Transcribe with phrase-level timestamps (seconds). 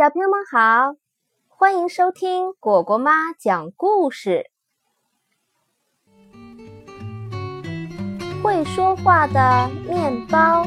[0.00, 0.96] 小朋友们好，
[1.46, 4.50] 欢迎收听果果妈讲故事。
[8.42, 10.64] 会说话的面包，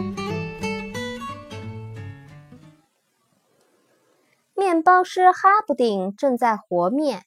[4.53, 7.25] 面包师哈布丁正在和面，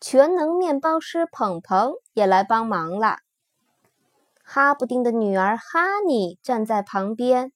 [0.00, 3.18] 全能面包师鹏鹏也来帮忙了。
[4.42, 7.52] 哈布丁的女儿哈尼站在旁边，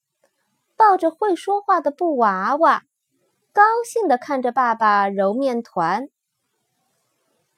[0.77, 2.83] 抱着会说话的布娃娃。
[3.51, 6.07] 高兴地看着爸爸揉面团，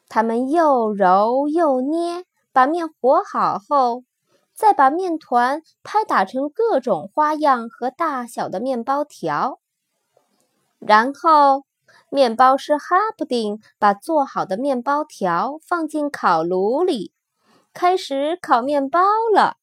[0.08, 4.04] 他们又揉又捏，把面和好后，
[4.54, 9.60] 再把面团拍打成各种花样和大小的面包条。
[10.80, 11.66] 然后，
[12.10, 17.14] 面包师哈布丁把做好的面包条放进烤炉里，
[17.74, 19.00] 开始烤面包
[19.34, 19.58] 了。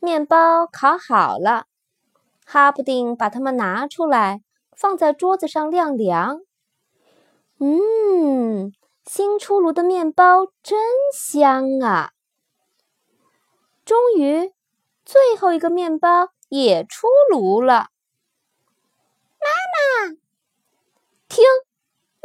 [0.00, 1.66] 面包烤好了。
[2.44, 4.42] 哈布丁把它们拿出来，
[4.76, 6.40] 放在桌子上晾凉。
[7.58, 8.72] 嗯，
[9.04, 10.78] 新出炉的面包真
[11.14, 12.12] 香啊！
[13.84, 14.52] 终于，
[15.04, 17.88] 最后一个面包也出炉了。
[19.40, 20.16] 妈妈，
[21.28, 21.44] 听，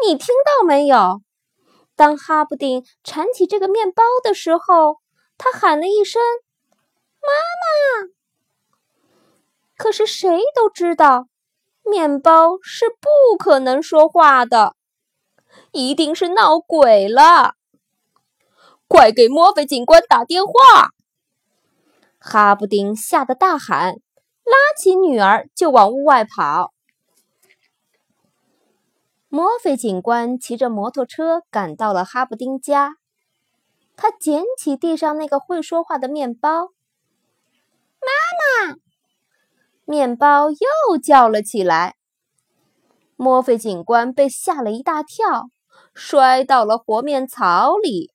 [0.06, 1.22] 你听到没有？
[1.95, 4.98] 当哈布丁铲起这个面包的时候，
[5.38, 6.22] 他喊了一声
[7.22, 7.30] ：“妈
[8.04, 8.09] 妈！”
[9.80, 11.30] 可是谁都知道，
[11.84, 14.76] 面包是不可能说话的，
[15.72, 17.54] 一定是闹鬼了。
[18.90, 20.90] 快给墨菲警官打电话！
[22.20, 23.94] 哈布丁吓得大喊，
[24.44, 26.74] 拉起女儿就往屋外跑。
[29.30, 32.98] 墨菲警官骑着摩托车赶到了哈布丁家，
[33.96, 36.74] 他捡起地上那个会说话的面包，
[38.02, 38.76] 妈妈。
[39.90, 41.95] 面包又叫了起来，
[43.16, 45.50] 墨菲警官被吓了一大跳，
[45.95, 48.11] 摔到了和面槽里。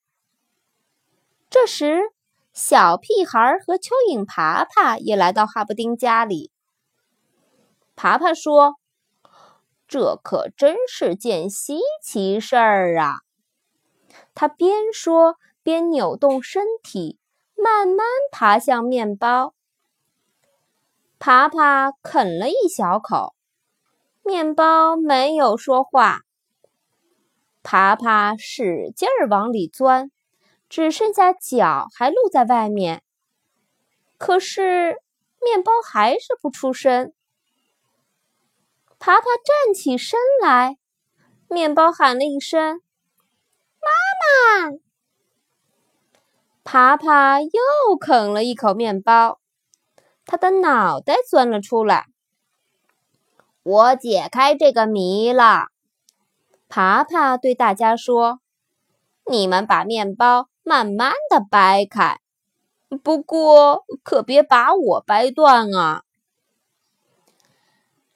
[1.50, 2.12] 这时，
[2.52, 6.52] 小屁孩和蚯蚓爬爬也来到哈布丁家里。
[7.96, 8.74] 爬爬说
[9.88, 13.16] ：“这可真是件稀奇事儿啊！”
[14.32, 17.18] 他边说边扭动身体，
[17.56, 19.54] 慢慢爬向面包。
[21.18, 23.34] 爬爬啃了一小口，
[24.22, 26.20] 面包没有说话。
[27.62, 30.10] 爬爬使劲儿往里钻，
[30.68, 33.02] 只剩下脚还露在外面。
[34.18, 34.98] 可是
[35.42, 37.14] 面包还是不出声。
[38.98, 40.76] 爬爬站起身来，
[41.48, 42.82] 面包喊了一声
[43.80, 44.78] ：“妈妈！”
[46.64, 49.40] 爬爬又啃了一口面包。
[50.26, 52.06] 他的脑袋钻了出来。
[53.62, 55.68] 我解开这个谜了，
[56.68, 58.40] 爬爬对大家说
[59.30, 62.20] ：“你们把面包慢慢的掰开，
[63.02, 66.02] 不过可别把我掰断啊。”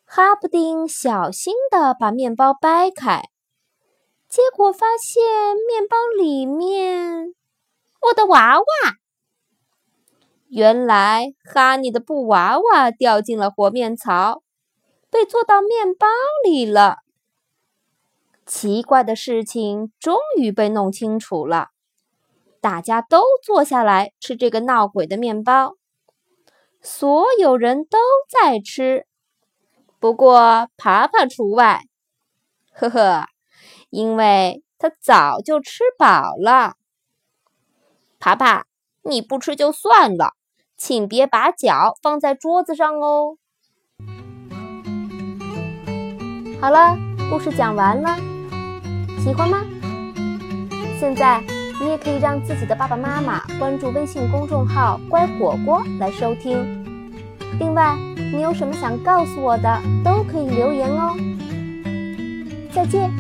[0.05, 3.23] 哈布丁小心的把面包掰开，
[4.29, 5.23] 结果发现
[5.67, 7.35] 面包里面，
[8.01, 8.65] 我的娃娃。
[10.49, 14.43] 原来哈尼的布娃娃掉进了和面槽，
[15.11, 16.07] 被做到面包
[16.43, 16.97] 里了。
[18.47, 21.69] 奇怪的事情终于被弄清楚了，
[22.63, 25.75] 大家都坐下来吃这个闹鬼的面包，
[26.81, 27.99] 所有人都
[28.31, 29.07] 在吃，
[30.01, 31.83] 不过爬爬除外。
[32.73, 33.27] 呵呵，
[33.91, 36.77] 因为他早就吃饱了。
[38.19, 38.65] 爬爬，
[39.03, 40.38] 你不吃就算了。
[40.79, 43.37] 请别把脚放在桌子上哦。
[46.61, 46.97] 好了，
[47.29, 48.17] 故事讲完了，
[49.23, 49.59] 喜欢吗？
[50.99, 51.43] 现在
[51.81, 56.57] 你也可以让自己的爸爸妈妈关注微信公众号“乖果果”来收听。
[57.59, 57.97] 另外，
[58.33, 61.17] 你有什么想告诉我的，都可以留言哦。
[62.73, 63.11] 再见。